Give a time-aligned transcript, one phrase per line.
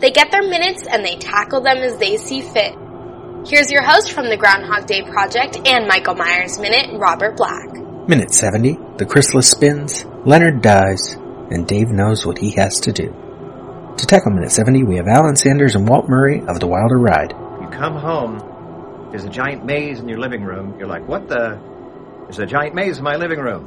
[0.00, 2.74] They get their minutes and they tackle them as they see fit.
[3.46, 7.72] Here's your host from the Groundhog Day Project and Michael Myers Minute, Robert Black.
[8.08, 11.14] Minute 70, the chrysalis spins, Leonard dies,
[11.50, 13.14] and Dave knows what he has to do.
[13.96, 17.32] To tackle Minute 70, we have Alan Sanders and Walt Murray of The Wilder Ride.
[17.60, 20.78] You come home, there's a giant maze in your living room.
[20.78, 21.58] You're like, what the?
[22.24, 23.66] There's a giant maze in my living room.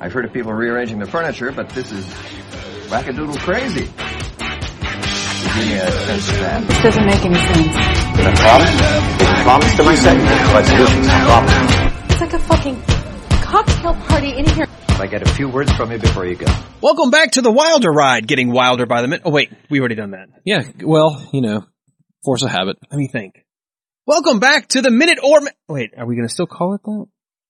[0.00, 2.04] I've heard of people rearranging the furniture, but this is
[2.90, 3.88] wackadoodle crazy.
[5.44, 6.66] Give me a sense of that.
[6.66, 7.74] This doesn't make any sense.
[8.16, 8.74] The promise?
[9.18, 10.28] There's a promise to my segment.
[10.54, 11.04] Let's do it.
[11.24, 12.10] Promise.
[12.12, 12.82] It's like a fucking
[13.42, 14.66] cocktail party in here.
[14.88, 16.46] If I get a few words from you before you go.
[16.80, 19.22] Welcome back to the Wilder ride, getting wilder by the minute.
[19.24, 20.28] Oh wait, we already done that.
[20.44, 21.64] Yeah, well, you know,
[22.24, 22.76] force of habit.
[22.90, 23.44] Let me think.
[24.06, 27.06] Welcome back to the minute or mi- wait, are we gonna still call it that?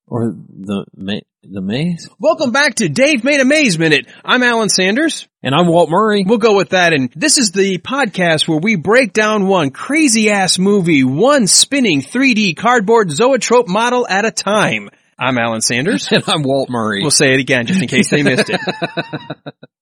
[0.06, 2.08] Or the ma- the maze.
[2.18, 4.06] Welcome back to Dave Made a Maze Minute.
[4.24, 5.28] I'm Alan Sanders.
[5.42, 6.24] And I'm Walt Murray.
[6.26, 6.92] We'll go with that.
[6.92, 12.00] And this is the podcast where we break down one crazy ass movie, one spinning
[12.00, 14.88] 3D cardboard zoetrope model at a time.
[15.18, 16.08] I'm Alan Sanders.
[16.12, 17.02] And I'm Walt Murray.
[17.02, 18.60] We'll say it again just in case they missed it.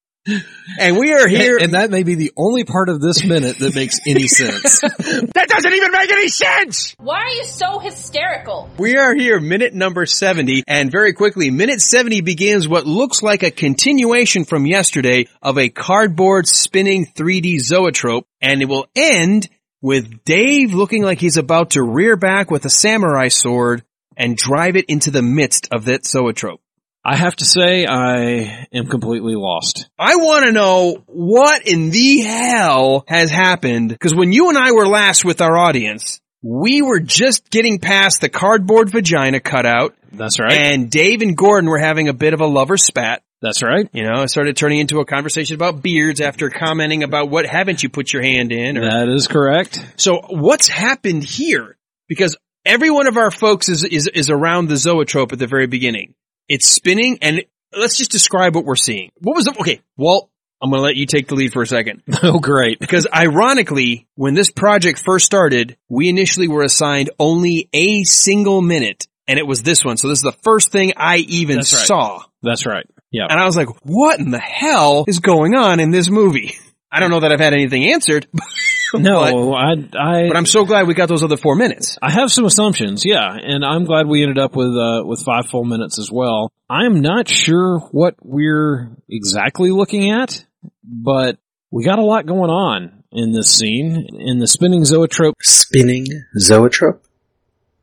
[0.78, 1.56] and we are here.
[1.56, 4.80] and, and that may be the only part of this minute that makes any sense.
[5.34, 6.94] That doesn't even make any sense!
[6.98, 8.70] Why are you so hysterical?
[8.78, 13.42] We are here, minute number 70, and very quickly, minute 70 begins what looks like
[13.42, 19.48] a continuation from yesterday of a cardboard spinning 3D zoetrope, and it will end
[19.80, 23.82] with Dave looking like he's about to rear back with a samurai sword
[24.16, 26.60] and drive it into the midst of that zoetrope.
[27.04, 29.88] I have to say, I am completely lost.
[29.98, 34.72] I want to know what in the hell has happened, because when you and I
[34.72, 40.38] were last with our audience, we were just getting past the cardboard vagina cutout, That's
[40.38, 40.52] right.
[40.52, 43.22] and Dave and Gordon were having a bit of a lover spat.
[43.40, 43.88] That's right.
[43.92, 47.82] You know, it started turning into a conversation about beards after commenting about what haven't
[47.82, 48.78] you put your hand in.
[48.78, 49.84] Or, That is correct.
[49.96, 51.76] so what's happened here?
[52.08, 55.66] Because every one of our folks is, is, is around the zoetrope at the very
[55.66, 56.14] beginning.
[56.52, 59.10] It's spinning and let's just describe what we're seeing.
[59.20, 60.28] What was the, okay, Walt,
[60.62, 62.02] I'm going to let you take the lead for a second.
[62.22, 62.78] Oh, great.
[62.78, 69.08] Because ironically, when this project first started, we initially were assigned only a single minute
[69.26, 69.96] and it was this one.
[69.96, 71.86] So this is the first thing I even That's right.
[71.86, 72.22] saw.
[72.42, 72.86] That's right.
[73.10, 73.28] Yeah.
[73.30, 76.54] And I was like, what in the hell is going on in this movie?
[76.92, 78.26] I don't know that I've had anything answered,
[78.98, 81.98] No, I, I, but I'm so glad we got those other four minutes.
[82.02, 85.46] I have some assumptions, yeah, and I'm glad we ended up with uh, with five
[85.46, 86.52] full minutes as well.
[86.68, 90.44] I'm not sure what we're exactly looking at,
[90.82, 91.38] but
[91.70, 95.36] we got a lot going on in this scene in the spinning zoetrope.
[95.40, 96.06] Spinning
[96.38, 97.02] zoetrope?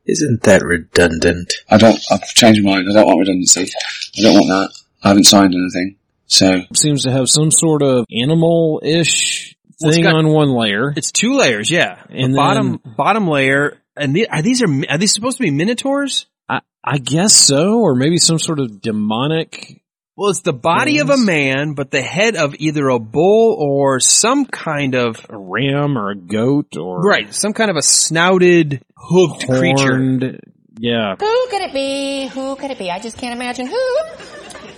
[0.06, 1.54] Isn't that redundant?
[1.68, 2.00] I don't.
[2.10, 2.88] I've changed my mind.
[2.90, 3.70] I don't want redundancy.
[4.18, 4.70] I don't want that.
[5.02, 5.96] I haven't signed anything.
[6.26, 10.92] So Seems to have some sort of animal ish Well, thing got- on one layer.
[10.96, 12.02] It's two layers, yeah.
[12.08, 15.42] And the bottom then- bottom layer, and the, are these are are these supposed to
[15.42, 16.26] be minotaurs?
[16.48, 19.82] I, I guess so, or maybe some sort of demonic.
[20.16, 24.00] Well, it's the body of a man, but the head of either a bull or
[24.00, 28.82] some kind of A ram or a goat or right, some kind of a snouted,
[28.98, 29.96] hooved creature.
[29.96, 30.40] horned-
[30.78, 32.26] Yeah, Who could it be?
[32.28, 32.90] Who could it be?
[32.90, 33.98] I just can't imagine who.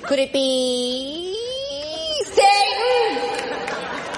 [0.02, 1.34] Could it be
[2.24, 3.01] Satan?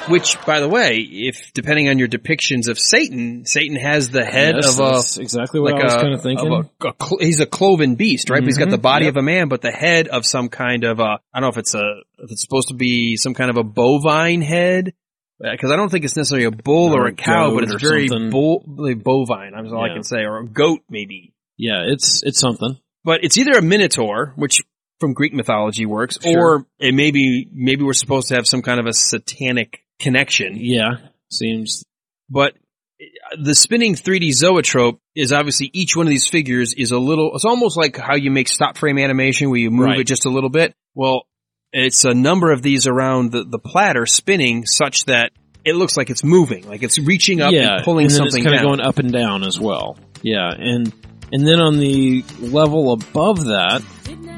[0.09, 4.57] Which, by the way, if depending on your depictions of Satan, Satan has the head
[4.57, 4.85] Yes, of
[5.19, 6.53] a exactly what like I was a- kind of thinking.
[6.53, 8.41] of a- a he's a cloven beast, right?
[8.41, 9.13] But he's got the Mhm, body yep.
[9.15, 11.57] of a man, but the head of some kind of a, I don't know if
[11.57, 14.93] it's a, if it's supposed to be some kind of a bovine head.
[15.41, 18.09] Because I don't think it's necessarily a bull Or or a cow, but it's very
[18.31, 19.53] bull, bovine.
[19.55, 21.33] That's all I can say, or a goat maybe.
[21.57, 22.79] yeah, it's it's something.
[23.05, 24.63] But it's either a minotaur, which
[25.01, 26.39] from Greek mythology works, Sure.
[26.59, 30.57] or it may be maybe we're supposed to have some kind of a satanic connection.
[30.57, 30.97] Yeah,
[31.31, 31.85] seems
[32.29, 32.55] But
[33.39, 37.45] the spinning 3D zoetrope is obviously each one of these figures is a little, it's
[37.45, 40.01] almost like how you make stop frame animation where you move Right.
[40.01, 40.75] it just a little bit.
[40.95, 41.23] Well,
[41.73, 45.33] it's a number of these around the, the platter spinning such that
[45.65, 48.47] it looks like it's moving, like it's reaching up yeah, and pulling and something it's
[48.47, 48.65] kind down.
[48.65, 49.99] of going up and down as well.
[50.23, 50.93] Yeah, and
[51.33, 53.83] and then on the level above that,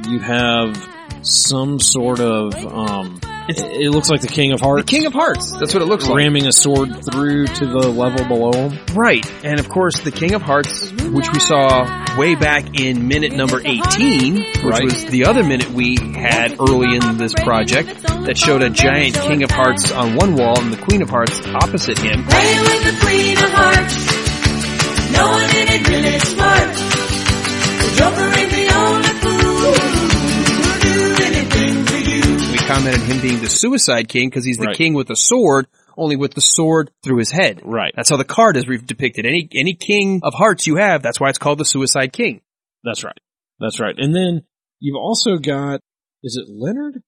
[0.08, 0.76] you have
[1.22, 4.84] some sort of um, It, it looks like the King of Hearts.
[4.84, 5.52] The King of Hearts.
[5.52, 6.16] That's what it looks like.
[6.16, 8.78] Ramming a sword through to the level below him.
[8.94, 9.24] Right.
[9.44, 11.86] And of course, the King of Hearts, which we saw
[12.18, 14.82] way back in minute number 18, which Right.
[14.84, 19.44] was the other minute we had early in this project, that showed a giant King
[19.44, 22.24] of Hearts on one wall and the Queen of Hearts opposite him.
[22.24, 25.12] Play with the Queen of Hearts.
[25.12, 26.74] No one in it really smart.
[26.74, 28.65] The Joker ain't the
[32.66, 34.76] commented him being the Suicide King because he's the Right.
[34.76, 35.66] king with a sword,
[35.96, 37.60] only with the sword through his head.
[37.64, 37.92] Right.
[37.94, 39.24] That's how the card is depicted.
[39.24, 42.40] Any any King of Hearts you have, that's why it's called the Suicide King.
[42.82, 43.16] That's right.
[43.60, 43.94] That's right.
[43.96, 44.42] And then
[44.80, 45.80] you've also got,
[46.22, 47.02] is it Leonard?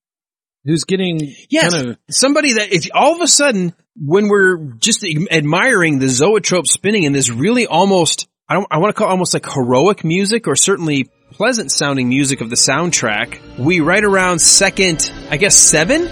[0.65, 1.19] Who's getting
[1.49, 6.07] Yes, kind of, somebody that if all of a sudden when we're just admiring the
[6.07, 10.03] zoetrope spinning in this really almost I don't I want to call almost like heroic
[10.03, 13.39] music or certainly pleasant sounding music of the soundtrack.
[13.59, 16.09] We right around second, I guess seven,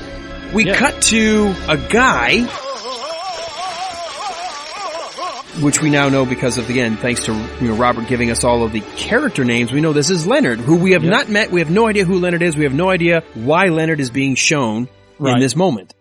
[0.53, 0.75] we Yeah.
[0.77, 2.47] cut to a guy.
[5.63, 8.63] Which we now know because of again, thanks to you know Robert giving us all
[8.63, 11.49] of the character names, we know this is Leonard, who we have not met.
[11.49, 12.55] We have no idea who Leonard is.
[12.55, 14.87] We have no idea why Leonard is being shown
[15.19, 15.95] in this moment.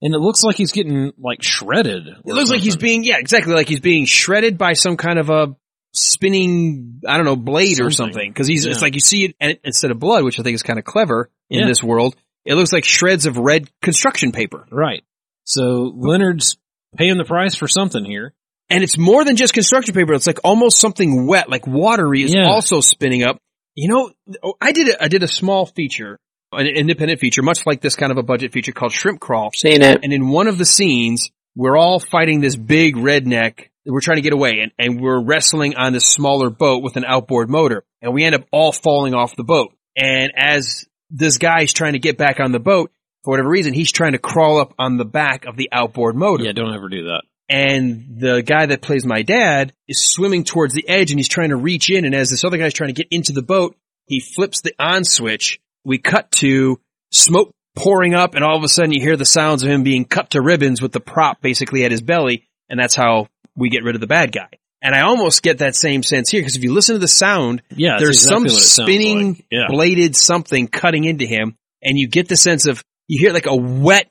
[0.00, 2.06] and it looks like he's getting like shredded.
[2.06, 5.28] It looks like he's being, yeah, exactly, like he's being shredded by some kind of
[5.30, 5.56] a
[5.94, 8.12] spinning, I don't know, blade or Something.
[8.14, 8.32] something.
[8.34, 10.54] Cause he's, it's like you see it, and it- instead of blood, which I think
[10.54, 11.66] is kind of clever in Yeah.
[11.66, 14.66] this world, it looks like shreds of red construction paper.
[14.70, 15.02] Right.
[15.44, 16.56] So Leonard's
[16.96, 18.34] paying the price for something here.
[18.70, 20.14] And it's more than just construction paper.
[20.14, 22.46] It's like almost something wet, like watery is Yeah.
[22.48, 23.38] also spinning up.
[23.74, 24.10] You know,
[24.42, 26.18] oh, I did a, I did a small feature,
[26.52, 29.50] an independent feature, much like this kind of a budget feature called Shrimp Crawl.
[29.54, 30.00] Seen it.
[30.02, 33.66] And in one of the scenes, we're all fighting this big redneck.
[33.86, 37.04] We're trying to get away and, and we're wrestling on this smaller boat with an
[37.04, 37.84] outboard motor.
[38.00, 39.74] And we end up all falling off the boat.
[39.96, 42.90] And as this guy's trying to get back on the boat,
[43.24, 46.44] for whatever reason, he's trying to crawl up on the back of the outboard motor.
[46.44, 47.22] Yeah, don't ever do that.
[47.48, 51.50] And the guy that plays my dad is swimming towards the edge and he's trying
[51.50, 52.04] to reach in.
[52.04, 53.76] And as this other guy's trying to get into the boat,
[54.06, 55.60] he flips the on switch.
[55.84, 56.80] We cut to
[57.12, 60.04] smoke pouring up and all of a sudden you hear the sounds of him being
[60.04, 62.48] cut to ribbons with the prop basically at his belly.
[62.68, 64.48] And that's how we get rid of the bad guy.
[64.82, 67.62] And I almost get that same sense here because if you listen to the sound,
[67.74, 69.46] Yeah, there's exactly some what it sounds spinning like.
[69.50, 69.66] Yeah.
[69.70, 73.56] bladed something cutting into him and you get the sense of, you hear like a
[73.56, 74.10] wet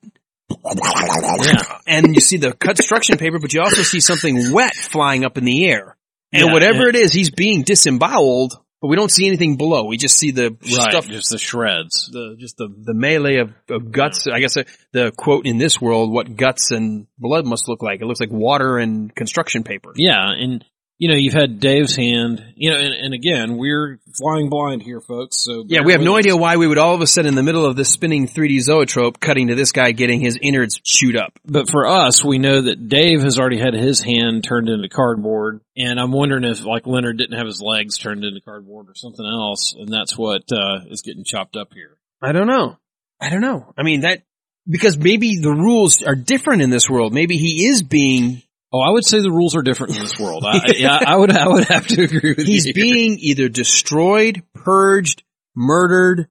[0.49, 1.79] Yeah.
[1.87, 5.45] and you see the construction paper, but you also see something wet flying up in
[5.45, 5.95] the air.
[6.31, 9.85] And Yeah, whatever it is, he's being disemboweled, but we don't see anything below.
[9.85, 10.91] We just see the Right.
[10.91, 12.09] stuff, Just the shreds.
[12.11, 14.27] the just the the melee of, of guts.
[14.27, 18.01] I guess uh, the quote in this world, what guts and blood must look like.
[18.01, 19.93] It looks like water and construction paper.
[19.95, 20.29] Yeah.
[20.29, 20.65] And,
[21.03, 25.01] you know, you've had Dave's hand, you know, and, and again, we're flying blind here,
[25.01, 25.35] folks.
[25.35, 26.19] So Yeah, we have no us.
[26.19, 28.61] idea why we would all of a sudden in the middle of this spinning 3D
[28.61, 31.37] zoetrope cutting to this guy getting his innards chewed up.
[31.43, 35.59] But for us, we know that Dave has already had his hand turned into cardboard,
[35.75, 39.25] and I'm wondering if like Leonard didn't have his legs turned into cardboard or something
[39.25, 41.97] else, and that's what uh, is getting chopped up here.
[42.21, 42.77] I don't know.
[43.19, 43.73] I don't know.
[43.77, 44.23] I mean that
[44.65, 47.13] because maybe the rules are different in this world.
[47.13, 48.41] Maybe he is being
[48.73, 50.43] Oh, I would say the rules are different in this world.
[50.45, 52.73] I, yeah, I would, I would have to agree with he's you.
[52.73, 55.21] being either destroyed, purged,
[55.55, 56.27] murdered,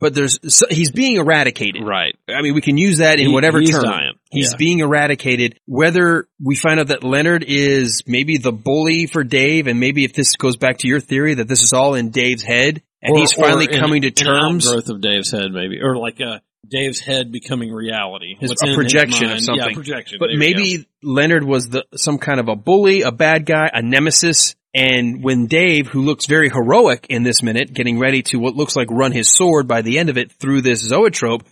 [0.00, 1.84] but there's so- he's being eradicated.
[1.84, 2.16] right.
[2.28, 3.84] I mean, we can use that in He- whatever he's term.
[3.84, 4.12] dying.
[4.30, 4.56] He's Yeah.
[4.56, 5.60] being eradicated.
[5.66, 10.14] Whether we find out that Leonard is maybe the bully for Dave, and maybe if
[10.14, 13.20] this goes back to your theory that this is all in Dave's head, and Or-
[13.20, 14.66] he's finally an- coming to terms.
[14.66, 16.38] outgrowth of Dave's head, maybe, or like uh,
[16.68, 18.36] Dave's head becoming reality.
[18.38, 19.68] His, a projection of something.
[19.70, 20.18] Yeah, projection.
[20.18, 23.82] But There maybe Leonard was the some kind of a bully, a bad guy, a
[23.82, 24.54] nemesis.
[24.74, 28.74] And when Dave, who looks very heroic in this minute, getting ready to what looks
[28.74, 31.44] like run his sword by the end of it through this zoetrope,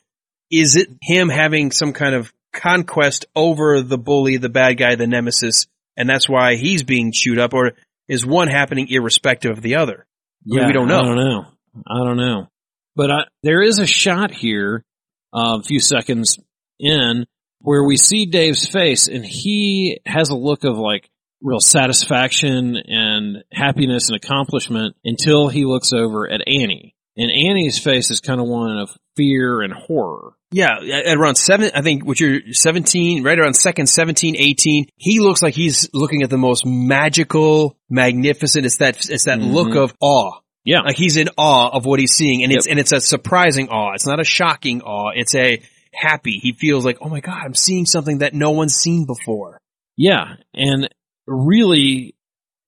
[0.50, 5.06] is it him having some kind of conquest over the bully, the bad guy, the
[5.06, 7.72] nemesis, and that's why he's being chewed up, or
[8.08, 10.06] is one happening irrespective of the other?
[10.44, 11.00] Yeah, we don't know.
[11.00, 11.44] I don't know.
[11.86, 12.46] I don't know.
[12.96, 14.84] But I, there is a shot here,
[15.32, 16.38] uh, a few seconds
[16.78, 17.26] in,
[17.60, 21.08] where we see Dave's face, and he has a look of like
[21.42, 26.94] real satisfaction and happiness and accomplishment until he looks over at Annie.
[27.16, 30.34] And Annie's face is kind of one of fear and horror.
[30.52, 35.20] Yeah, at around seven, I think, which you're 17, right around second, 17, 18, he
[35.20, 39.52] looks like he's looking at the most magical, magnificent, it's that, it's that Mhm.
[39.52, 40.40] look of awe.
[40.64, 40.80] Yeah.
[40.80, 43.94] Like he's in awe of what he's seeing and it's, and it's a surprising awe.
[43.94, 45.12] It's not a shocking awe.
[45.14, 45.62] It's a
[45.92, 46.38] happy.
[46.38, 49.60] He feels like, oh my God, I'm seeing something that no one's seen before.
[49.96, 50.88] Yeah, and
[51.26, 52.14] really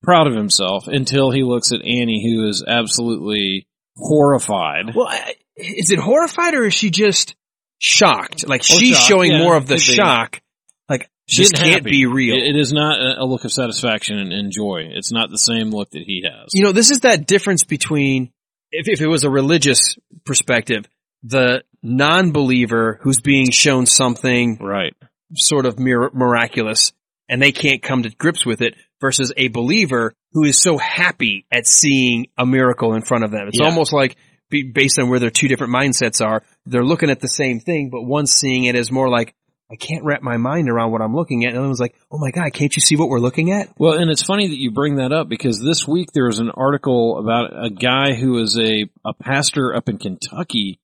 [0.03, 4.95] proud of himself until he looks at Annie, who is absolutely horrified.
[4.95, 5.09] Well,
[5.57, 7.37] is it horrified or is she just,
[7.83, 8.47] shocked.
[8.47, 9.95] Like Or she's shocked, showing yeah, more of the could be.
[9.95, 10.41] shock.
[10.89, 11.91] Like She this can't happy.
[11.91, 12.37] be real.
[12.37, 14.89] It- is not a look of satisfaction and, and joy.
[14.93, 16.51] It's not the same look that he has.
[16.55, 18.31] You know, this is that difference between
[18.71, 20.89] if, if it was a religious perspective,
[21.23, 24.95] the non-believer who's being shown something right
[25.35, 26.93] sort of mir- miraculous
[27.29, 31.47] and they can't come to grips with it versus a believer who is so happy
[31.51, 33.49] at seeing a miracle in front of them.
[33.49, 33.67] It's Yeah.
[33.67, 34.17] almost like
[34.51, 38.03] based on where their two different mindsets are, they're looking at the same thing, but
[38.03, 39.35] one's seeing it as more like,
[39.73, 41.55] I can't wrap my mind around what I'm looking at.
[41.55, 43.71] And the was like, oh my God, can't you see what we're looking at?
[43.79, 46.51] Well, and it's funny that you bring that up because this week there was an
[46.51, 50.79] article about a guy who is a, a pastor up in Kentucky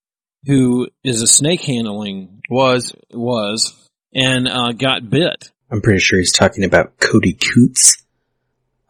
[0.47, 3.75] who is a snake handling was was
[4.14, 5.50] and uh, got bit.
[5.71, 8.02] I'm pretty sure he's talking about Cody Coots.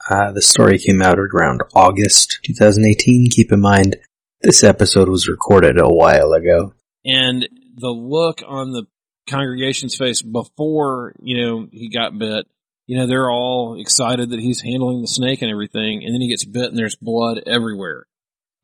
[0.09, 3.29] Uh, the story came out around August 2018.
[3.31, 3.97] Keep in mind,
[4.41, 6.73] this episode was recorded a while ago.
[7.05, 8.87] And the look on the
[9.29, 12.47] congregation's face before, you know, he got bit,
[12.87, 16.03] you know, they're all excited that he's handling the snake and everything.
[16.05, 18.07] And then he gets bit and there's blood everywhere.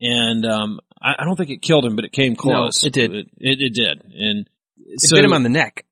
[0.01, 2.83] And, um, I, I don't think it killed him, but it came close.
[2.83, 3.13] it did.
[3.13, 4.01] It, it, it did.
[4.03, 5.85] And It so, bit him on the neck.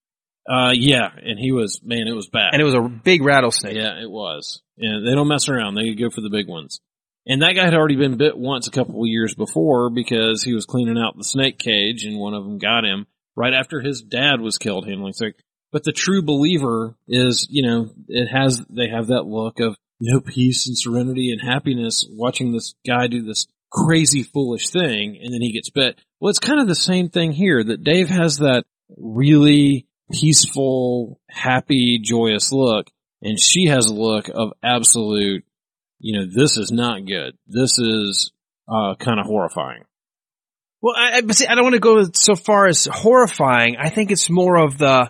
[0.50, 1.10] uh, yeah.
[1.15, 2.53] And he was, man, it was bad.
[2.53, 3.75] And it was a big rattlesnake.
[3.75, 4.62] Yeah, it was.
[4.77, 5.75] And they don't mess around.
[5.75, 6.82] They go for the big ones.
[7.25, 10.53] And that guy had already been bit once a couple of years before because he
[10.53, 14.02] was cleaning out the snake cage and one of them got him right after his
[14.02, 15.36] dad was killed handling sick.
[15.72, 20.20] But the true believer is, you know, it has, they have that look of, no
[20.20, 25.42] peace and serenity and happiness watching this guy do this crazy foolish thing and then
[25.42, 26.00] he gets bit.
[26.20, 28.66] Well, it's kind of the same thing here that Dave has that
[28.98, 32.88] really peaceful, happy, joyous look
[33.22, 35.46] and she has a look of absolute,
[36.00, 37.38] you know, this is not good.
[37.48, 38.32] This is,
[38.68, 39.86] uh, kind of horrifying.
[40.84, 43.78] Well, I, I, but see, I don't want to go so far as horrifying.
[43.80, 45.10] I think it's more of the,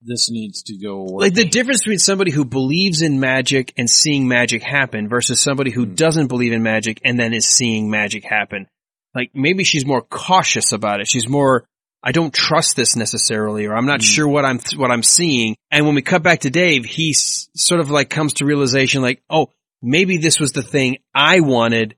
[0.00, 1.26] This needs to go away.
[1.26, 5.72] like the difference between somebody who believes in magic and seeing magic happen versus somebody
[5.72, 5.94] who hmm.
[5.94, 8.68] doesn't believe in magic and then is seeing magic happen.
[9.12, 11.08] Like maybe she's more cautious about it.
[11.08, 11.66] She's more,
[12.00, 14.04] I don't trust this necessarily, or I'm not hmm.
[14.04, 15.56] sure what I'm, what I'm seeing.
[15.72, 19.20] And when we cut back to Dave, he sort of like comes to realization like,
[19.28, 19.50] oh,
[19.82, 21.96] maybe this was the thing I wanted,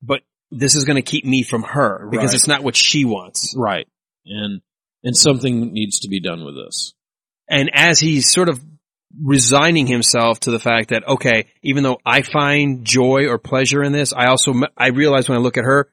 [0.00, 2.34] but this is going to keep me from her because Right.
[2.34, 3.54] it's not what she wants.
[3.56, 3.88] Right.
[4.26, 4.60] And,
[5.02, 6.94] and something needs to be done with this.
[7.48, 8.60] And as he's sort of
[9.20, 13.92] resigning himself to the fact that, okay, even though I find joy or pleasure in
[13.92, 15.90] this, I also, I realize when I look at her,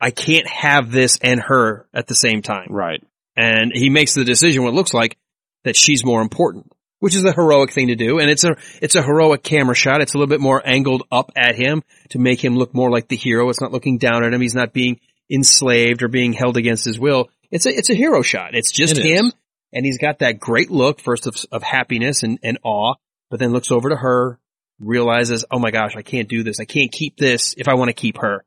[0.00, 2.68] I can't have this and her at the same time.
[2.70, 3.02] Right.
[3.36, 5.16] And he makes the decision, what it looks like,
[5.64, 8.18] that she's more important, which is a heroic thing to do.
[8.18, 10.00] And it's a, it's a heroic camera shot.
[10.00, 13.08] It's a little bit more angled up at him to make him look more like
[13.08, 13.48] the hero.
[13.50, 14.40] It's not looking down at him.
[14.40, 15.00] He's not being
[15.30, 17.28] enslaved or being held against his will.
[17.50, 18.54] It's a, it's a hero shot.
[18.54, 19.18] It's just It is.
[19.18, 19.32] him.
[19.72, 22.94] And he's got that great look first of, of happiness and, and awe,
[23.30, 24.38] but then looks over to her,
[24.80, 26.58] realizes, oh my gosh, I can't do this.
[26.58, 28.44] I can't keep this if I want to keep her.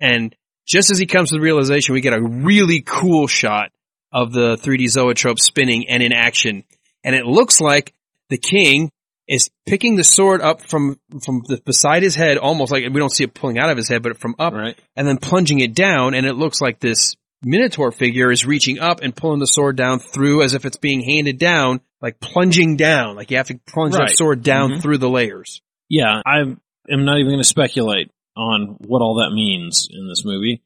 [0.00, 3.70] And just as he comes to the realization, we get a really cool shot
[4.12, 6.64] of the 3D zoetrope spinning and in action.
[7.06, 7.94] And it looks like
[8.28, 8.90] the king
[9.28, 13.10] is picking the sword up from, from the, beside his head, almost like we don't
[13.12, 14.78] see it pulling out of his head, but from up Right.
[14.96, 16.12] and then plunging it down.
[16.14, 20.00] And it looks like this Minotaur figure is reaching up and pulling the sword down
[20.00, 23.94] through as if it's being handed down, like plunging down, like you have to plunge
[23.94, 24.10] that Right.
[24.10, 24.82] sword down Mhm.
[24.82, 25.62] through the layers.
[25.88, 26.20] Yeah.
[26.26, 26.58] I am
[27.04, 30.62] not even going to speculate on what all that means in this movie.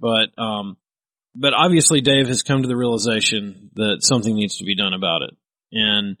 [0.00, 0.76] But, um,
[1.34, 5.22] but obviously Dave has come to the realization that something needs to be done about
[5.22, 5.30] it.
[5.72, 6.16] And,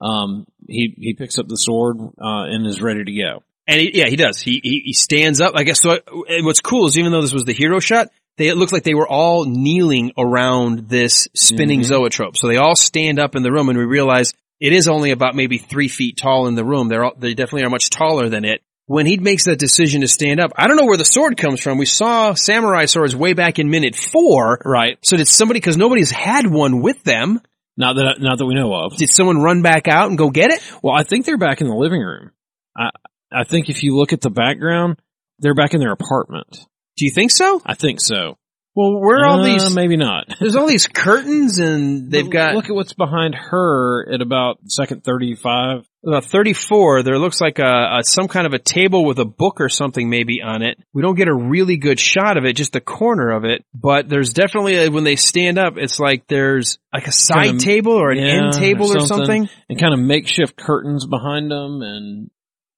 [0.00, 3.42] um, he, he picks up the sword, uh, and is ready to go.
[3.66, 4.40] And he, yeah, he does.
[4.40, 5.52] He, he he stands up.
[5.54, 5.98] I guess so.
[6.28, 8.82] And what's cool is even though this was the hero shot, they it looked like
[8.82, 11.84] they were all kneeling around this spinning Mhm.
[11.84, 12.36] zoetrope.
[12.38, 15.36] So they all stand up in the room, and we realize it is only about
[15.36, 16.88] maybe three feet tall in the room.
[16.88, 18.62] They're all, they definitely are much taller than it.
[18.86, 21.60] When he makes that decision to stand up, I don't know where the sword comes
[21.60, 21.76] from.
[21.76, 24.62] We saw samurai swords way back in minute four.
[24.64, 24.96] Right.
[25.02, 27.42] So did somebody, because nobody's had one with them,
[27.78, 28.96] Not that, not that we know of.
[28.96, 30.60] did someone run back out and go get it?
[30.82, 32.32] Well, I think they're back in the living room.
[32.76, 32.90] I
[33.32, 35.00] I think if you look at the background,
[35.38, 36.66] they're back in their apartment.
[36.96, 37.62] Do you think so?
[37.64, 38.36] I think so.
[38.74, 39.74] Well, where are all Uh, these?
[39.74, 40.26] Maybe not.
[40.40, 45.04] There's all these curtains, and they've got Look at what's behind her at about second
[45.04, 45.86] thirty-five.
[46.08, 49.60] About 34, there looks like a, a some kind of a table with a book
[49.60, 50.78] or something maybe on it.
[50.92, 53.64] We don't get a really good shot of it, just the corner of it.
[53.74, 57.56] But there's definitely a, when they stand up, it's like there's like a side Kind
[57.58, 59.48] of- table or an yeah, end table or something.
[59.68, 62.30] and kind of makeshift curtains behind them, and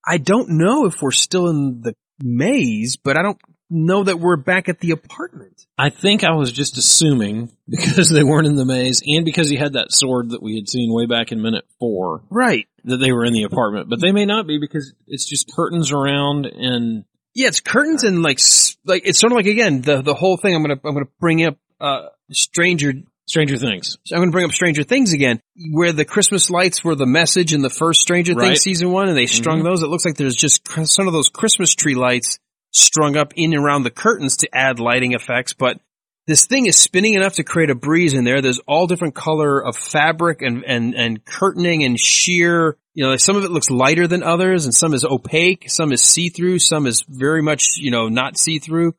[0.07, 3.39] I don't know if we're still in the maze, but I don't
[3.71, 5.67] know that we're back at the apartment.
[5.79, 9.57] I think I was just assuming because they weren't in the maze and because he
[9.57, 12.67] had that sword that we had seen way back in minute four Right.
[12.85, 15.93] that they were in the apartment, but they may not be because it's just curtains
[15.93, 18.41] around and Yeah, it's curtains and like
[18.85, 20.55] like it's sort of like again the the whole thing.
[20.55, 22.93] I'm gonna I'm gonna bring up uh Stranger
[23.27, 23.97] Stranger Things.
[24.05, 25.41] So I'm gonna bring up Stranger Things again,
[25.73, 28.49] where the Christmas lights were the message in the first Stranger Right.
[28.49, 29.65] Things season one, and they strung Mhm.
[29.65, 29.83] those.
[29.83, 32.41] It looks like there's just some of those Christmas tree lights
[32.73, 35.81] strung up in and around the curtains to add lighting effects, but.
[36.27, 38.41] This thing is spinning enough to create a breeze in there.
[38.41, 42.77] There's all different color of fabric and, and, and curtaining and sheer.
[42.95, 46.03] You know, some of it looks lighter than others and some is opaque, some is
[46.03, 48.95] see-through, some is very much, you know, not see-through.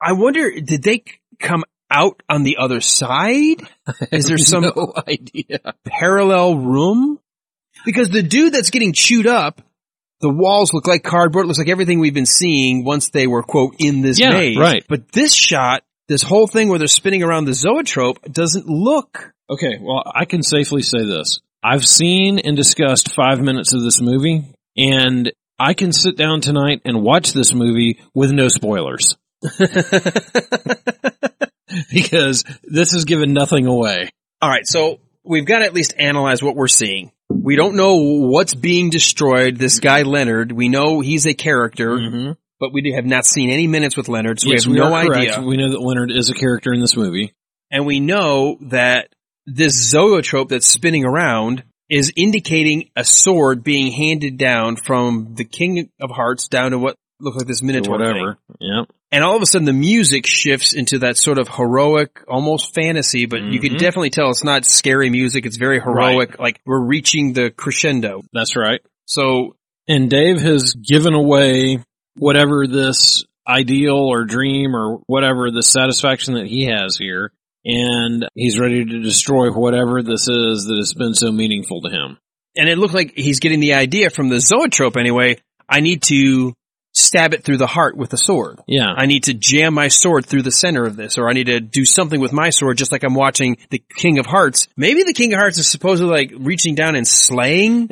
[0.00, 1.02] I wonder, did they
[1.40, 3.62] come out on the other side?
[4.12, 5.74] Is there some no idea?
[5.84, 7.20] parallel room?
[7.84, 9.62] Because the dude that's getting chewed up,
[10.20, 11.44] the walls look like cardboard.
[11.44, 14.56] It looks like everything we've been seeing once they were, quote, in this Yeah, maze.
[14.56, 14.84] right.
[14.88, 19.32] But this shot, this whole thing where they're spinning around the zoetrope doesn't look.
[19.50, 21.40] Okay, well, I can safely say this.
[21.62, 24.44] I've seen and discussed five minutes of this movie,
[24.76, 29.16] and I can sit down tonight and watch this movie with no spoilers.
[31.92, 34.10] because this has given nothing away.
[34.40, 37.10] All right, so we've got to at least analyze what we're seeing.
[37.28, 39.56] We don't know what's being destroyed.
[39.56, 41.96] This guy Leonard, we know he's a character,
[42.60, 44.52] but we have not seen any minutes with Leonard, so Mm-hmm.
[44.54, 45.40] Yes, we have no idea.
[45.42, 47.34] We know that Leonard is a character in this movie.
[47.70, 49.08] and we know that
[49.46, 55.88] this zoetrope that's spinning around is indicating a sword being handed down from the King
[56.00, 58.38] of Hearts down to what looks like this Minotaur whatever.
[58.58, 58.68] thing.
[58.68, 58.88] Yep.
[59.12, 63.26] And all of a sudden the music shifts into that sort of heroic, almost fantasy,
[63.26, 63.78] but you can Mhm.
[63.78, 65.46] definitely tell it's not scary music.
[65.46, 66.38] It's very heroic.
[66.38, 68.22] Like we're reaching the crescendo.
[68.32, 68.80] That's right.
[69.06, 69.54] So
[69.88, 71.78] And Dave has given away
[72.16, 77.30] whatever this ideal or dream or whatever the satisfaction that he has here.
[77.64, 82.18] And he's ready to destroy whatever this is that has been so meaningful to him.
[82.58, 85.36] and it looked like he's getting the idea from the zoetrope anyway.
[85.68, 86.54] I need to
[86.98, 88.58] stab it through the heart with a sword.
[88.66, 88.90] Yeah.
[88.96, 91.60] I need to jam my sword through the center of this, or I need to
[91.60, 94.66] do something with my sword, just like I'm watching the King of Hearts.
[94.78, 97.90] Maybe the King of Hearts is supposedly like reaching down and slaying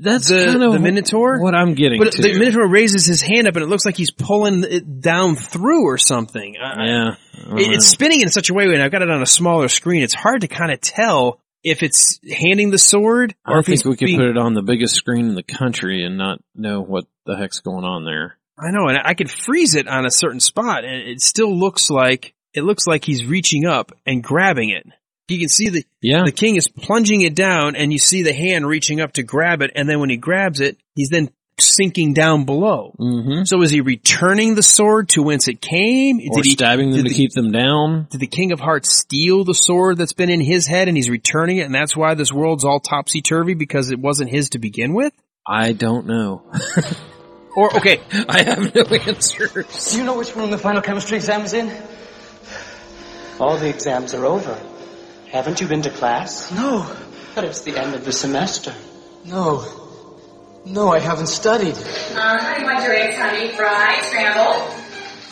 [0.00, 1.38] That's the, kind of the Minotaur.
[1.42, 2.22] what I'm getting But to.
[2.22, 5.84] the Minotaur raises his hand up, and it looks like he's pulling it down through
[5.84, 6.56] or something.
[6.56, 7.08] I- yeah.
[7.10, 7.16] it-
[7.58, 7.80] it's uh-huh.
[7.80, 10.02] spinning in such a way, and I've got it on a smaller screen.
[10.02, 13.84] It's hard to kind of tell if it's handing the sword or I if think
[13.84, 16.80] we could being- put it on the biggest screen in the country and not know
[16.80, 18.38] what the heck's going on there.
[18.58, 21.90] I know, and I could freeze it on a certain spot, and it still looks
[21.90, 24.86] like it looks like he's reaching up and grabbing it.
[25.28, 26.22] You can see the Yeah.
[26.24, 29.60] the king is plunging it down, and you see the hand reaching up to grab
[29.60, 32.94] it, and then when he grabs it, he's then sinking down below.
[33.00, 33.44] Mm-hmm.
[33.44, 36.18] So is he returning the sword to whence it came?
[36.30, 38.06] Or he stabbing them did to the- keep them down.
[38.10, 41.08] Did the King of Hearts steal the sword that's been in his head, and he's
[41.10, 44.58] returning it, and that's why this world's all topsy turvy because it wasn't his to
[44.58, 45.12] begin with?
[45.46, 46.42] I don't know.
[47.56, 49.90] Or okay, I have no answers.
[49.90, 51.72] Do you know which room the final chemistry exam is in?
[53.40, 54.56] All the exams are over.
[55.30, 56.52] Haven't you been to class?
[56.52, 56.86] No.
[57.34, 58.74] But it's the end of the semester.
[59.24, 59.64] No.
[60.64, 61.74] No, I haven't studied.
[61.76, 63.48] Uh, how do you want your eggs, honey?
[63.52, 64.62] Fried, scrambled?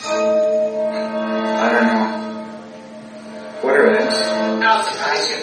[0.05, 2.07] I don't know.
[3.61, 4.15] What are eggs?
[4.63, 5.37] I'll surprise you.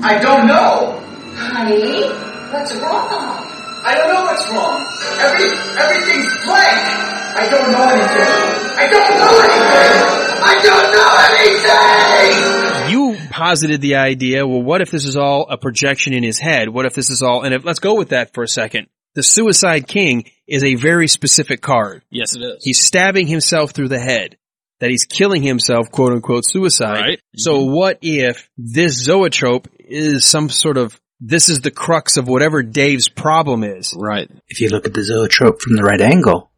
[0.04, 1.05] I don't know.
[1.36, 2.08] Honey,
[2.52, 3.44] what's wrong?
[3.84, 4.80] I don't know what's wrong.
[5.20, 5.46] Every
[5.78, 6.80] everything's blank.
[7.36, 8.56] I don't know anything.
[8.76, 10.16] I don't know anything.
[10.42, 12.92] I don't know anything.
[12.92, 16.68] you posited the idea, well, what if this is all a projection in his head?
[16.68, 18.86] What if this is all, and if, let's go with that for a second.
[19.14, 22.02] The Suicide King is a very specific card.
[22.10, 22.64] Yes, it is.
[22.64, 24.36] He's stabbing himself through the head.
[24.80, 27.00] That he's killing himself, quote unquote, suicide.
[27.00, 27.20] Right.
[27.34, 27.72] So mm-hmm.
[27.72, 33.08] what if this zoetrope is some sort of, this is the crux of whatever Dave's
[33.08, 33.94] problem is?
[33.96, 34.30] Right.
[34.48, 36.50] If you look at the zoetrope from the right angle,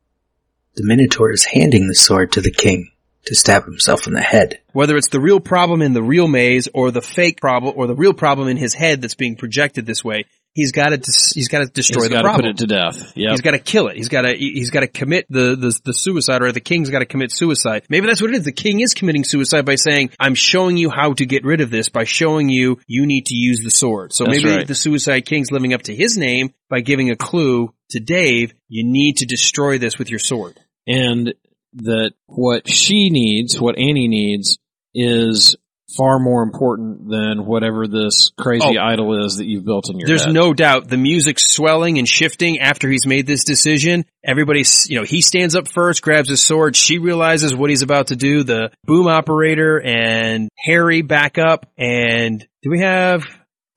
[0.74, 2.90] the Minotaur is handing the sword to the king
[3.26, 4.60] to stab himself in the head.
[4.72, 7.94] Whether it's the real problem in the real maze or the fake problem or the
[7.94, 10.24] real problem in his head that's being projected this way,
[10.58, 10.96] he's got to
[11.34, 12.42] he's got to destroy He's the problem.
[12.42, 13.12] put it to death.
[13.16, 13.30] Yeah.
[13.30, 13.96] He's got to kill it.
[13.96, 16.98] He's got to he's got to commit the, the the suicide, or the king's got
[16.98, 17.84] to commit suicide.
[17.88, 18.44] Maybe that's what it is.
[18.44, 21.70] The king is committing suicide by saying, "I'm showing you how to get rid of
[21.70, 24.66] this by showing you you need to use the sword." So That's maybe right.
[24.66, 28.52] the suicide king's living up to his name by giving a clue to Dave.
[28.68, 30.58] You need to destroy this with your sword.
[30.86, 31.34] and
[31.74, 34.58] that what she needs, what Annie needs,
[34.94, 35.54] is
[35.96, 38.82] far more important than whatever this crazy Oh.
[38.82, 40.34] idol is that you've built in your There's head.
[40.34, 44.04] no doubt the music's swelling and shifting after he's made this decision.
[44.24, 46.76] Everybody's, you know, he stands up first, grabs his sword.
[46.76, 48.42] She realizes what he's about to do.
[48.44, 51.66] The boom operator and Harry back up.
[51.78, 53.24] And do we have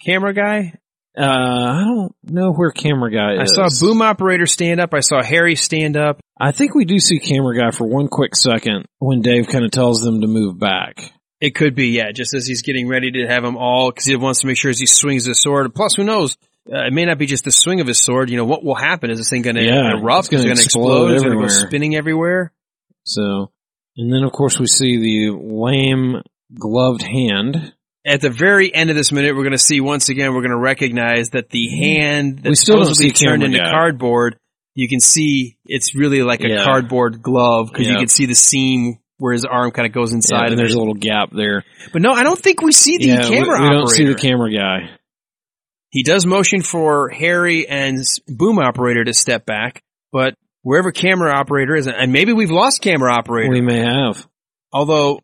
[0.06, 0.74] camera guy?
[1.18, 3.52] Uh, I don't know where camera guy is.
[3.58, 4.94] I saw boom operator stand up.
[4.94, 6.20] I saw Harry stand up.
[6.40, 9.72] I think we do see camera guy for one quick second when Dave kind of
[9.72, 11.12] tells them to move back.
[11.42, 14.16] It could be, yeah, just as he's getting ready to have them all, because he
[14.16, 15.74] wants to make sure as he swings his sword.
[15.74, 16.38] Plus, who knows?
[16.72, 18.30] Uh, it may not be just the swing of his sword.
[18.30, 19.10] You know, what will happen?
[19.10, 20.20] Is this thing going to Yeah, erupt?
[20.20, 21.16] it's gonna Is it going to explode explode?
[21.16, 21.68] Is it going to go everywhere.
[21.68, 22.54] spinning everywhere?
[23.04, 23.52] So,
[23.98, 24.98] and then of course we see
[25.32, 26.22] the lame
[26.60, 27.74] gloved hand.
[28.06, 30.52] At the very end of this minute, we're going to see once again, we're going
[30.52, 33.70] to recognize that the hand that We still supposedly turned into guy.
[33.72, 34.38] cardboard,
[34.76, 36.64] you can see it's really like a Yeah.
[36.64, 40.16] cardboard glove because you can see the seam where his arm kind of goes Yeah,
[40.16, 40.50] inside.
[40.50, 40.76] and there's it.
[40.78, 41.64] a little gap there.
[41.94, 43.74] But no, I don't think we see the yeah, camera we, operator.
[43.76, 44.90] don't see the camera guy.
[45.90, 51.76] He does motion for Harry and boom operator to step back, but wherever camera operator
[51.76, 53.52] is, and maybe we've lost camera operator.
[53.52, 54.26] We may have.
[54.74, 55.20] Although,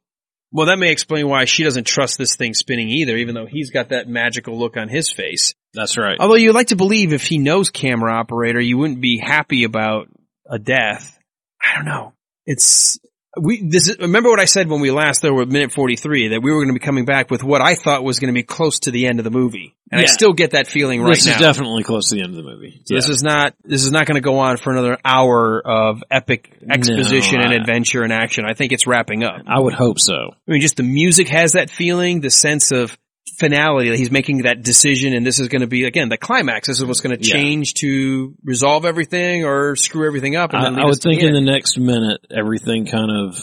[0.52, 3.72] well, that may explain why she doesn't trust this thing spinning either, even though he's
[3.72, 5.56] got that magical look on his face.
[5.74, 6.18] That's right.
[6.20, 10.08] Although you'd like to believe if he knows camera operator, you wouldn't be happy about
[10.50, 11.18] a death.
[11.62, 12.14] I don't know.
[12.46, 13.00] It's
[13.42, 13.62] we.
[13.68, 16.42] This is, remember what I said when we last there were minute forty three that
[16.42, 18.44] we were going to be coming back with what I thought was going to be
[18.44, 21.26] close to the end of the movie, and I still get that feeling right this
[21.26, 21.34] now.
[21.34, 22.82] This is definitely close to the end of the movie.
[22.86, 26.04] So This is not this is not going to go on for another hour of
[26.12, 28.46] epic exposition No, and I- adventure and action.
[28.46, 29.42] I think it's wrapping up.
[29.48, 30.14] I would hope so.
[30.14, 32.98] I mean, just the music has that feeling, the sense of
[33.38, 36.68] finality that he's making that decision, and this is going to be again the climax.
[36.68, 37.34] This is what's going to Yeah.
[37.34, 40.54] change to resolve everything or screw everything up.
[40.54, 43.38] And I, I would think the in the next minute everything kind of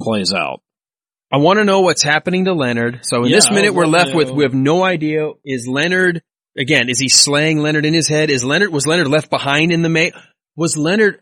[0.00, 0.60] plays out.
[1.32, 3.00] I want to know what's happening to Leonard.
[3.02, 5.30] So in Yeah, this minute, we're left with we have no idea.
[5.44, 6.22] Is Leonard
[6.58, 6.90] again?
[6.90, 8.28] Is he slaying Leonard in his head?
[8.30, 10.12] Is Leonard was Leonard left behind in the May?
[10.56, 11.20] Was Leonard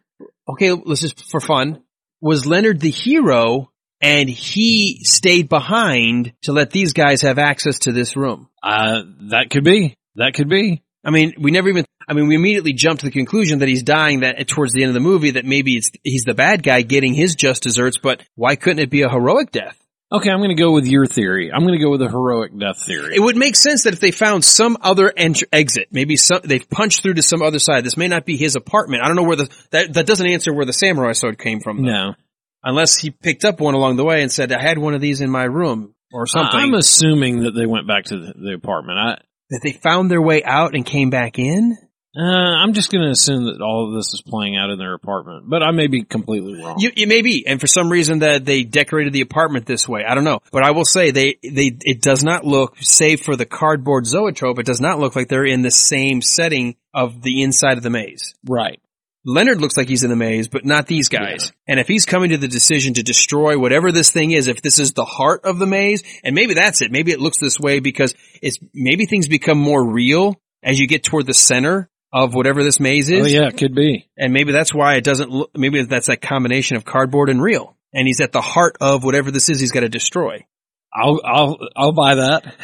[0.49, 0.73] okay?
[0.73, 1.83] Let's just for fun.
[2.21, 3.71] Was Leonard the hero?
[4.01, 8.49] And he stayed behind to let these guys have access to this room.
[8.63, 9.97] Uh, that could be.
[10.17, 10.83] That could be.
[11.05, 13.83] I mean, we never even, I mean, we immediately jumped to the conclusion that he's
[13.83, 16.83] dying that towards the end of the movie that maybe it's, he's the bad guy
[16.83, 19.77] getting his just desserts, but why couldn't it be a heroic death?
[20.13, 21.53] Okay, I'm going to go with your theory.
[21.53, 23.15] I'm going to go with the heroic death theory.
[23.15, 26.69] It would make sense that if they found some other ent- exit, maybe some, they've
[26.69, 27.85] punched through to some other side.
[27.85, 29.05] This may not be his apartment.
[29.05, 31.83] I don't know where the, that, that doesn't answer where the samurai sword came from.
[31.83, 31.93] though.
[31.93, 32.15] no.
[32.63, 35.21] Unless he picked up one along the way and said, I had one of these
[35.21, 36.59] in my room or something.
[36.59, 38.99] I'm assuming that they went back to the, the apartment.
[38.99, 39.19] I,
[39.51, 41.77] that they found their way out and came back in?
[42.17, 44.95] uh, I'm just going to assume that all of this is playing out in their
[44.95, 46.77] apartment, but I may be completely wrong.
[46.79, 50.05] You, you may be, and for some reason that they decorated the apartment this way.
[50.05, 53.37] I don't know, but I will say they they it does not look, save for
[53.37, 57.43] the cardboard zoetrope, it does not look like they're in the same setting of the
[57.43, 58.35] inside of the maze.
[58.45, 58.81] right.
[59.25, 61.53] Leonard looks like he's in the maze, but not these guys.
[61.67, 64.79] And if he's coming to the decision to destroy whatever this thing is, if this
[64.79, 67.81] is the heart of the maze, and maybe that's it, maybe it looks this way
[67.81, 72.65] because it's maybe things become more real as you get toward the center of whatever
[72.65, 73.27] this maze oh, is.
[73.27, 74.09] Oh yeah, it could be.
[74.17, 77.77] And maybe that's why it doesn't look, maybe that's that combination of cardboard and real.
[77.93, 80.47] And he's at the heart of whatever this is he's got to destroy.
[80.93, 82.55] I'll I'll I'll buy that.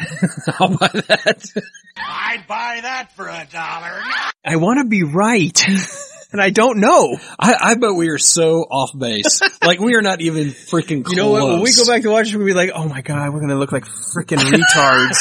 [0.59, 1.63] I'll buy that.
[1.97, 4.01] I'd buy that for a dollar.
[4.45, 5.63] I want to be right.
[6.31, 7.17] and I don't know.
[7.39, 9.41] I, I bet we are so off base.
[9.63, 11.15] like we are not even freaking close.
[11.15, 11.47] You know what?
[11.47, 13.49] When we go back to watch it, we'll be like, oh my god, we're going
[13.49, 15.19] to look like freaking retards.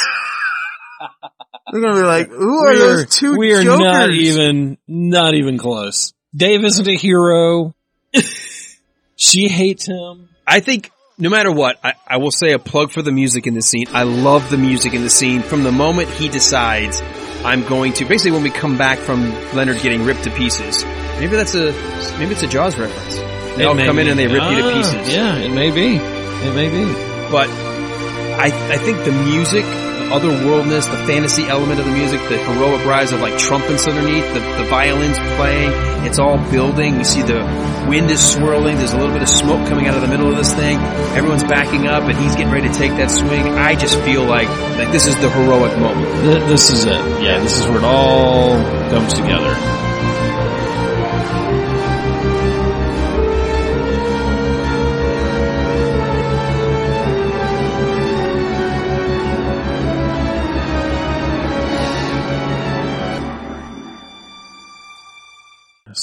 [1.72, 3.80] we're going to be like, who are we those are, two we are jokers?
[3.80, 6.12] not even not even close.
[6.34, 7.74] Dave isn't a hero.
[9.16, 10.28] she hates him.
[10.46, 13.54] I think no matter what, I, I will say a plug for the music in
[13.54, 13.86] the scene.
[13.90, 17.00] I love the music in the scene from the moment he decides
[17.46, 20.84] I'm going to basically when we come back from Leonard getting ripped to pieces.
[21.20, 21.70] Maybe that's a
[22.18, 23.14] maybe it's a Jaws reference.
[23.56, 25.14] They It all come in and they rip you to Ah, pieces.
[25.14, 25.94] Yeah, it may be.
[25.96, 26.84] It may be.
[27.30, 29.64] But I I think the music,
[30.10, 34.40] otherworldness, the fantasy element of the music, the heroic rise of like trumpets underneath, the,
[34.40, 35.70] the violins playing,
[36.06, 36.98] it's all building.
[36.98, 37.42] We see the
[37.88, 40.36] wind is swirling, there's a little bit of smoke coming out of the middle of
[40.36, 40.78] this thing.
[41.16, 43.46] Everyone's backing up and he's getting ready to take that swing.
[43.54, 46.06] I just feel like like this is the heroic moment.
[46.48, 47.22] This is it.
[47.22, 48.50] Yeah, this is where it all
[48.90, 49.54] comes together.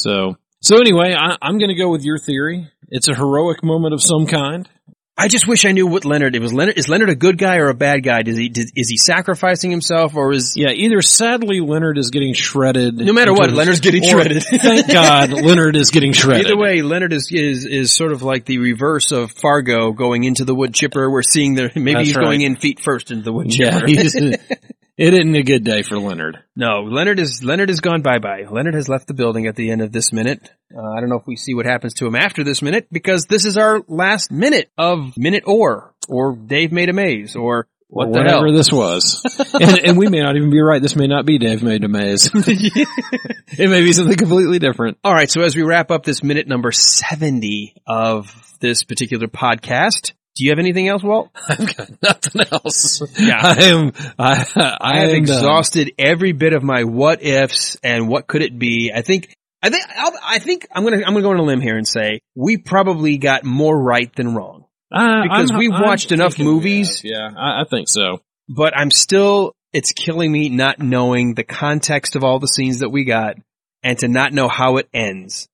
[0.04, 2.68] So, so anyway, I, I'm going to go with your theory.
[2.90, 4.68] It's a heroic moment of some kind.
[5.16, 6.36] I just wish I knew what Leonard.
[6.36, 6.78] It was Leonard.
[6.78, 8.24] Is Leonard a good guy or a bad guy?
[8.24, 8.50] Does he?
[8.50, 10.58] Does, is he sacrificing himself or is?
[10.58, 12.96] Yeah, either sadly Leonard is getting shredded.
[12.96, 14.42] No matter what, Leonard's getting shredded.
[14.50, 16.48] thank God, Leonard is getting shredded.
[16.48, 20.46] Either way, Leonard is, is is sort of like the reverse of Fargo going into
[20.46, 21.10] the wood chipper.
[21.10, 22.24] We're seeing the maybe That's he's right.
[22.24, 23.88] going in feet first into the wood Yeah, chipper.
[23.88, 24.14] he's,
[24.98, 26.40] it isn't a good day for Leonard.
[26.56, 28.44] no, Leonard is Leonard has gone bye bye.
[28.50, 30.52] Leonard has left the building at the end of this minute.
[30.76, 33.26] Uh, I don't know if we see what happens to him after this minute because
[33.26, 38.12] this is our last minute of minute or or Dave made a maze or what
[38.12, 38.56] the whatever hell.
[38.56, 39.22] this was.
[39.54, 40.82] and, and we may not even be right.
[40.82, 42.30] This may not be Dave made a maze.
[42.34, 44.98] it may be something completely different.
[45.04, 50.14] All right, so as we wrap up this minute number 70 of this particular podcast,
[50.36, 51.30] do you have anything else, Walt?
[51.50, 53.02] I've got nothing else.
[53.20, 53.40] Yeah.
[53.42, 58.28] I am, I, I, I have exhausted every bit of my what ifs and what
[58.28, 58.92] could it be.
[58.94, 61.62] I think, I think, I'll, I think I'm gonna, I'm gonna go on a limb
[61.62, 64.66] here and say we probably got more right than wrong.
[64.92, 65.24] Uh, done.
[65.24, 67.02] because I'm- we've I'm watched enough movies.
[67.04, 68.22] Yeah, I, I think so.
[68.50, 72.90] But I'm still, it's killing me not knowing the context of all the scenes that
[72.90, 73.38] we got
[73.84, 75.48] and to not know how it ends.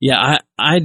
[0.00, 0.76] Yeah, I, I,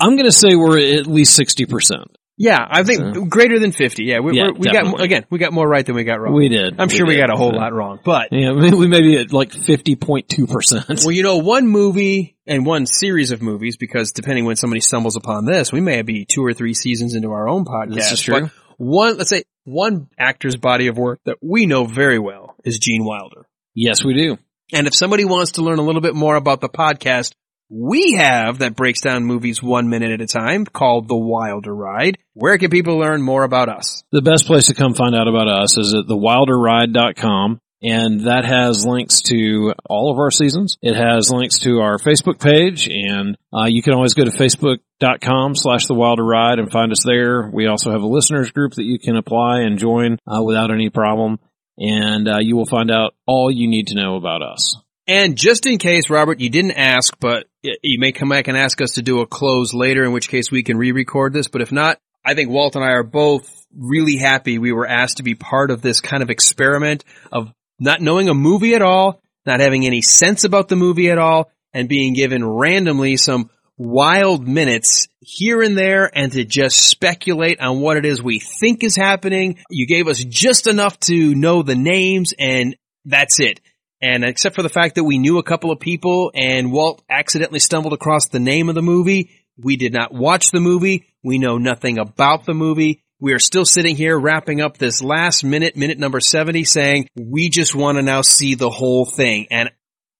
[0.00, 2.06] I'm going to say we're at least 60%.
[2.36, 4.04] Yeah, I think So- greater than 50.
[4.04, 6.34] Yeah, we, Yeah, we're, got, again, we got more right than we got wrong.
[6.34, 6.74] We did.
[6.80, 9.16] I'm sure we, got a whole So- lot wrong, but Yeah, we we may be
[9.18, 11.04] at like 50.2%.
[11.04, 15.16] well, you know, one movie and one series of movies, because depending when somebody stumbles
[15.16, 17.94] upon this, we may be two or three seasons into our own podcast.
[17.94, 18.50] This is true.
[18.76, 23.04] One, let's say one actor's body of work that we know very well is Gene
[23.04, 23.46] Wilder.
[23.74, 24.38] Yes, we do.
[24.72, 27.32] And if somebody wants to learn a little bit more about the podcast
[27.68, 32.18] we have that breaks down movies one minute at a time called The Wilder Ride,
[32.34, 34.02] where can people learn more about us?
[34.12, 37.60] The best place to come find out about us is at thewilderride.com.
[37.82, 40.78] And that has links to all of our seasons.
[40.80, 45.54] It has links to our Facebook page and uh, you can always go to facebook.com
[45.54, 47.50] slash the wilder ride and find us there.
[47.52, 50.88] We also have a listeners group that you can apply and join uh, without any
[50.88, 51.38] problem.
[51.76, 54.76] And uh, you will find out all you need to know about us.
[55.06, 57.46] And just in case, Robert, you didn't ask, but
[57.82, 60.50] you may come back and ask us to do a close later, in which case
[60.50, 61.48] we can re-record this.
[61.48, 65.16] But if not, I think Walt and I are both really happy we were asked
[65.16, 69.20] to be part of this kind of experiment of not knowing a movie at all,
[69.46, 74.46] not having any sense about the movie at all, and being given randomly some wild
[74.46, 78.94] minutes here and there and to just speculate on what it is we think is
[78.94, 79.58] happening.
[79.68, 83.60] You gave us just enough to know the names and that's it.
[84.04, 87.58] And except for the fact that we knew a couple of people and Walt accidentally
[87.58, 91.06] stumbled across the name of the movie, we did not watch the movie.
[91.22, 93.02] We know nothing about the movie.
[93.18, 97.48] We are still sitting here wrapping up this last minute, minute number 70 saying we
[97.48, 99.46] just want to now see the whole thing.
[99.50, 99.70] And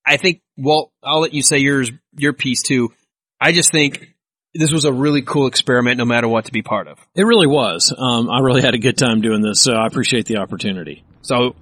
[0.07, 2.91] I think, Walt, I'll let you say yours, your piece too.
[3.39, 4.15] I just think
[4.55, 6.99] this was a really cool experiment no matter what to be part of.
[7.15, 7.93] It really was.
[7.95, 11.05] Um, I really had a good time doing this, so I appreciate the opportunity.
[11.21, 11.55] So,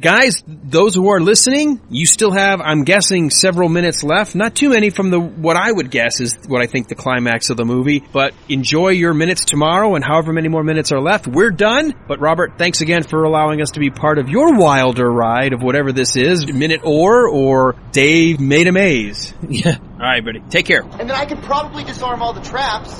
[0.00, 4.34] guys, those who are listening, you still have, I'm guessing, several minutes left.
[4.34, 7.50] Not too many from the, what I would guess is what I think the climax
[7.50, 11.26] of the movie, but enjoy your minutes tomorrow and however many more minutes are left.
[11.26, 11.94] We're done.
[12.08, 15.62] But Robert, thanks again for allowing us to be part of your wilder ride of
[15.62, 19.34] whatever this is, minute or, or Dave made a maze.
[19.50, 19.78] Yeah.
[19.78, 20.40] All right, buddy.
[20.48, 20.82] Take care.
[20.82, 22.94] And then I could probably disarm all the traps.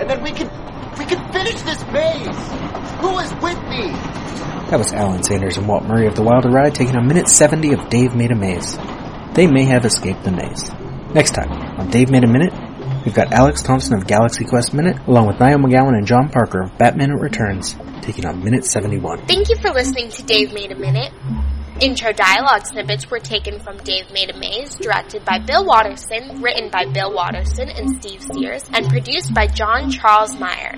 [0.00, 0.50] And then we could
[0.98, 2.26] we could finish this maze.
[3.00, 3.94] Who is with me?
[4.70, 7.72] That was Alan Sanders and Walt Murray of the Wilder Ride taking on minute 70
[7.72, 8.78] of Dave Made a Maze.
[9.34, 10.70] They may have escaped the maze.
[11.12, 12.52] Next time on Dave Made a Minute,
[13.04, 16.62] we've got Alex Thompson of Galaxy Quest Minute, along with Niall McGowan and John Parker
[16.62, 19.26] of Batman Returns, taking on minute 71.
[19.26, 21.12] Thank you for listening to Dave Made a Minute.
[21.80, 26.70] Intro dialogue snippets were taken from Dave Made a Maze, directed by Bill Watterson, written
[26.70, 30.76] by Bill Watterson and Steve Sears, and produced by John Charles Meyer.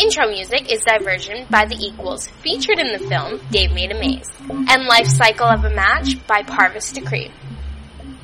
[0.00, 4.30] Intro music is Diversion by The Equals, featured in the film Dave Made a Maze,
[4.48, 7.30] and Life Cycle of a Match by Parvis Decree.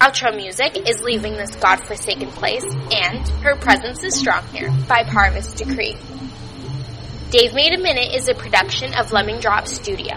[0.01, 5.55] Outro music is Leaving This Godforsaken Place and Her Presence is Strong Here by Parvis
[5.55, 5.99] Decree.
[7.29, 10.15] Dave Made a Minute is a production of Lemming Drop Studio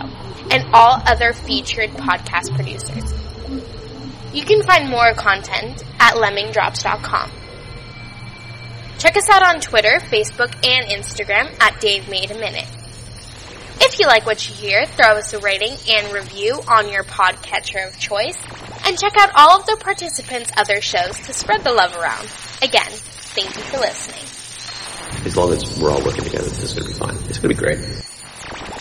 [0.52, 3.14] and all other featured podcast producers.
[4.34, 7.32] You can find more content at lemmingdrops.com.
[9.00, 12.68] Check us out on Twitter, Facebook, and Instagram at Dave Made a Minute.
[13.80, 17.88] If you like what you hear, throw us a rating and review on your podcatcher
[17.88, 18.38] of choice,
[18.86, 22.28] and check out all of the participants' other shows to spread the love around.
[22.62, 24.26] Again, thank you for listening.
[25.26, 27.16] As long as we're all working together, this is going to be fine.
[27.30, 27.80] It's going to be great.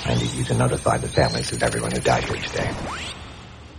[0.04, 2.74] I need you to notify the families of everyone who died here today.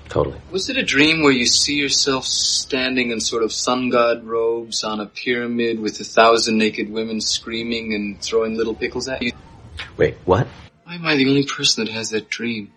[0.10, 0.40] Totally.
[0.52, 4.84] Was it a dream where you see yourself standing in sort of sun god robes
[4.84, 9.34] on a pyramid with a thousand naked women screaming and throwing little pickles at you?
[9.98, 10.48] Wait, what?
[10.84, 12.72] Why am I the only person that has that dream?